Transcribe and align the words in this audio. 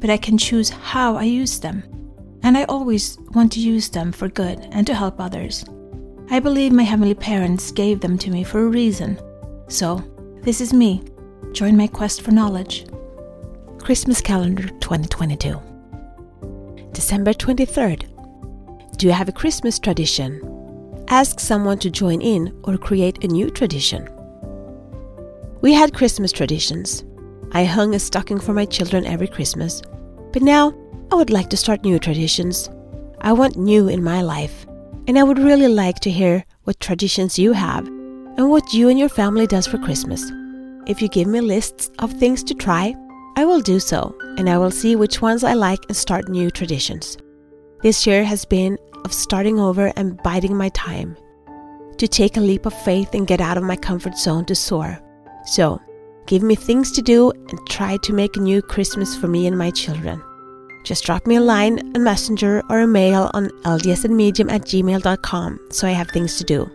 but 0.00 0.10
I 0.10 0.16
can 0.16 0.38
choose 0.38 0.70
how 0.70 1.16
I 1.16 1.24
use 1.24 1.60
them. 1.60 1.82
And 2.42 2.56
I 2.56 2.64
always 2.64 3.18
want 3.34 3.52
to 3.52 3.60
use 3.60 3.88
them 3.88 4.12
for 4.12 4.28
good 4.28 4.60
and 4.70 4.86
to 4.86 4.94
help 4.94 5.20
others. 5.20 5.64
I 6.30 6.40
believe 6.40 6.72
my 6.72 6.82
heavenly 6.82 7.14
parents 7.14 7.70
gave 7.70 8.00
them 8.00 8.18
to 8.18 8.30
me 8.30 8.44
for 8.44 8.60
a 8.60 8.68
reason. 8.68 9.18
So, 9.68 10.02
this 10.42 10.60
is 10.60 10.72
me. 10.72 11.02
Join 11.52 11.76
my 11.76 11.86
quest 11.86 12.22
for 12.22 12.30
knowledge. 12.30 12.86
Christmas 13.78 14.20
calendar 14.20 14.68
2022. 14.80 15.60
December 16.92 17.32
23rd. 17.32 18.96
Do 18.98 19.06
you 19.06 19.12
have 19.12 19.28
a 19.28 19.32
Christmas 19.32 19.78
tradition? 19.78 21.04
Ask 21.08 21.40
someone 21.40 21.78
to 21.78 21.90
join 21.90 22.20
in 22.20 22.60
or 22.64 22.76
create 22.76 23.24
a 23.24 23.28
new 23.28 23.50
tradition. 23.50 24.08
We 25.62 25.72
had 25.72 25.94
Christmas 25.94 26.32
traditions. 26.32 27.04
I 27.52 27.64
hung 27.64 27.94
a 27.94 27.98
stocking 27.98 28.38
for 28.38 28.52
my 28.52 28.64
children 28.64 29.06
every 29.06 29.28
Christmas. 29.28 29.82
But 30.32 30.42
now 30.42 30.74
I 31.10 31.14
would 31.14 31.30
like 31.30 31.48
to 31.50 31.56
start 31.56 31.82
new 31.82 31.98
traditions. 31.98 32.68
I 33.20 33.32
want 33.32 33.56
new 33.56 33.88
in 33.88 34.02
my 34.02 34.22
life. 34.22 34.66
And 35.06 35.18
I 35.18 35.22
would 35.22 35.38
really 35.38 35.68
like 35.68 36.00
to 36.00 36.10
hear 36.10 36.44
what 36.64 36.80
traditions 36.80 37.38
you 37.38 37.52
have 37.52 37.86
and 37.86 38.50
what 38.50 38.74
you 38.74 38.88
and 38.88 38.98
your 38.98 39.08
family 39.08 39.46
does 39.46 39.66
for 39.66 39.78
Christmas. 39.78 40.30
If 40.86 41.00
you 41.00 41.08
give 41.08 41.26
me 41.26 41.40
lists 41.40 41.90
of 41.98 42.12
things 42.12 42.44
to 42.44 42.54
try, 42.54 42.94
I 43.36 43.44
will 43.44 43.60
do 43.60 43.80
so 43.80 44.16
and 44.36 44.50
I 44.50 44.58
will 44.58 44.70
see 44.70 44.96
which 44.96 45.22
ones 45.22 45.44
I 45.44 45.54
like 45.54 45.80
and 45.88 45.96
start 45.96 46.28
new 46.28 46.50
traditions. 46.50 47.16
This 47.82 48.06
year 48.06 48.24
has 48.24 48.44
been 48.44 48.76
of 49.04 49.12
starting 49.14 49.58
over 49.58 49.92
and 49.96 50.22
biding 50.22 50.56
my 50.56 50.68
time. 50.70 51.16
To 51.98 52.06
take 52.06 52.36
a 52.36 52.40
leap 52.40 52.66
of 52.66 52.74
faith 52.82 53.14
and 53.14 53.26
get 53.26 53.40
out 53.40 53.56
of 53.56 53.64
my 53.64 53.76
comfort 53.76 54.16
zone 54.16 54.44
to 54.46 54.54
soar. 54.54 54.98
So, 55.46 55.80
give 56.28 56.42
me 56.42 56.54
things 56.54 56.92
to 56.92 57.02
do 57.02 57.32
and 57.32 57.66
try 57.66 57.96
to 57.96 58.12
make 58.12 58.36
a 58.36 58.40
new 58.40 58.62
Christmas 58.62 59.16
for 59.16 59.26
me 59.26 59.48
and 59.48 59.58
my 59.58 59.70
children. 59.70 60.22
Just 60.84 61.04
drop 61.04 61.26
me 61.26 61.34
a 61.36 61.40
line, 61.40 61.80
a 61.96 61.98
messenger, 61.98 62.62
or 62.70 62.80
a 62.80 62.86
mail 62.86 63.30
on 63.34 63.48
ldsandmedium 63.64 64.52
at 64.52 64.62
gmail.com 64.62 65.58
so 65.70 65.88
I 65.88 65.90
have 65.90 66.08
things 66.10 66.38
to 66.38 66.44
do. 66.44 66.70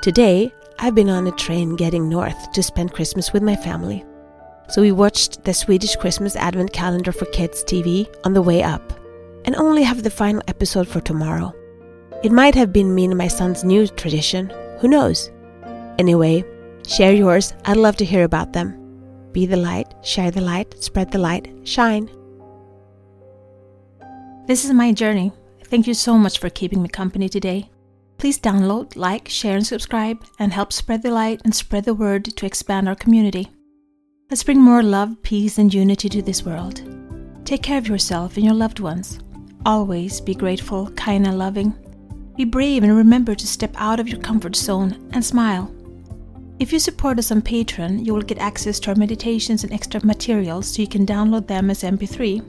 Today, 0.00 0.54
I've 0.78 0.94
been 0.94 1.10
on 1.10 1.26
a 1.26 1.32
train 1.32 1.76
getting 1.76 2.08
north 2.08 2.52
to 2.52 2.62
spend 2.62 2.94
Christmas 2.94 3.32
with 3.32 3.42
my 3.42 3.56
family. 3.56 4.04
So 4.68 4.80
we 4.80 4.92
watched 4.92 5.44
the 5.44 5.52
Swedish 5.52 5.96
Christmas 5.96 6.36
Advent 6.36 6.72
calendar 6.72 7.12
for 7.12 7.26
kids 7.26 7.62
TV 7.64 8.08
on 8.24 8.32
the 8.32 8.42
way 8.42 8.62
up 8.62 8.92
and 9.44 9.54
only 9.56 9.82
have 9.82 10.02
the 10.02 10.10
final 10.10 10.42
episode 10.48 10.88
for 10.88 11.00
tomorrow. 11.00 11.52
It 12.22 12.32
might 12.32 12.54
have 12.54 12.72
been 12.72 12.94
me 12.94 13.04
and 13.04 13.18
my 13.18 13.28
son's 13.28 13.62
new 13.62 13.86
tradition, 13.86 14.50
who 14.80 14.88
knows? 14.88 15.30
Anyway, 15.98 16.44
Share 16.86 17.14
yours. 17.14 17.54
I'd 17.64 17.76
love 17.76 17.96
to 17.96 18.04
hear 18.04 18.24
about 18.24 18.52
them. 18.52 18.83
Be 19.34 19.46
the 19.46 19.56
light, 19.56 19.92
share 20.02 20.30
the 20.30 20.40
light, 20.40 20.80
spread 20.80 21.10
the 21.10 21.18
light, 21.18 21.52
shine. 21.64 22.08
This 24.46 24.64
is 24.64 24.72
my 24.72 24.92
journey. 24.92 25.32
Thank 25.64 25.88
you 25.88 25.94
so 25.94 26.16
much 26.16 26.38
for 26.38 26.48
keeping 26.48 26.80
me 26.80 26.88
company 26.88 27.28
today. 27.28 27.68
Please 28.16 28.38
download, 28.38 28.94
like, 28.94 29.28
share, 29.28 29.56
and 29.56 29.66
subscribe, 29.66 30.24
and 30.38 30.52
help 30.52 30.72
spread 30.72 31.02
the 31.02 31.10
light 31.10 31.40
and 31.44 31.52
spread 31.52 31.84
the 31.84 31.94
word 31.94 32.24
to 32.24 32.46
expand 32.46 32.88
our 32.88 32.94
community. 32.94 33.50
Let's 34.30 34.44
bring 34.44 34.60
more 34.60 34.84
love, 34.84 35.20
peace, 35.22 35.58
and 35.58 35.74
unity 35.74 36.08
to 36.10 36.22
this 36.22 36.44
world. 36.44 36.82
Take 37.44 37.64
care 37.64 37.78
of 37.78 37.88
yourself 37.88 38.36
and 38.36 38.44
your 38.44 38.54
loved 38.54 38.78
ones. 38.78 39.18
Always 39.66 40.20
be 40.20 40.36
grateful, 40.36 40.92
kind, 40.92 41.26
and 41.26 41.40
loving. 41.40 41.74
Be 42.36 42.44
brave 42.44 42.84
and 42.84 42.96
remember 42.96 43.34
to 43.34 43.46
step 43.48 43.74
out 43.78 43.98
of 43.98 44.08
your 44.08 44.20
comfort 44.20 44.54
zone 44.54 45.10
and 45.12 45.24
smile. 45.24 45.74
If 46.60 46.72
you 46.72 46.78
support 46.78 47.18
us 47.18 47.32
on 47.32 47.42
Patreon, 47.42 48.06
you 48.06 48.14
will 48.14 48.22
get 48.22 48.38
access 48.38 48.78
to 48.80 48.90
our 48.90 48.96
meditations 48.96 49.64
and 49.64 49.72
extra 49.72 50.04
materials 50.04 50.68
so 50.68 50.82
you 50.82 50.88
can 50.88 51.04
download 51.04 51.48
them 51.48 51.68
as 51.68 51.82
MP3. 51.82 52.42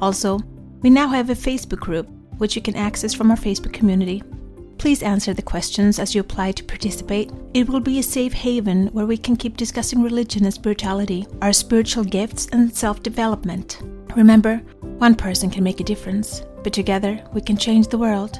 Also, 0.00 0.38
we 0.82 0.90
now 0.90 1.08
have 1.08 1.30
a 1.30 1.34
Facebook 1.34 1.80
group 1.80 2.08
which 2.38 2.54
you 2.54 2.62
can 2.62 2.76
access 2.76 3.14
from 3.14 3.30
our 3.30 3.36
Facebook 3.36 3.72
community. 3.72 4.22
Please 4.78 5.02
answer 5.02 5.34
the 5.34 5.42
questions 5.42 5.98
as 5.98 6.14
you 6.14 6.20
apply 6.20 6.52
to 6.52 6.62
participate. 6.62 7.32
It 7.54 7.68
will 7.68 7.80
be 7.80 7.98
a 7.98 8.02
safe 8.02 8.32
haven 8.32 8.88
where 8.88 9.06
we 9.06 9.16
can 9.16 9.34
keep 9.34 9.56
discussing 9.56 10.02
religion 10.02 10.44
and 10.44 10.54
spirituality, 10.54 11.26
our 11.42 11.52
spiritual 11.52 12.04
gifts, 12.04 12.46
and 12.52 12.74
self 12.74 13.02
development. 13.02 13.80
Remember, 14.14 14.58
one 14.98 15.16
person 15.16 15.50
can 15.50 15.64
make 15.64 15.80
a 15.80 15.84
difference, 15.84 16.42
but 16.62 16.72
together 16.72 17.24
we 17.32 17.40
can 17.40 17.56
change 17.56 17.88
the 17.88 17.98
world. 17.98 18.38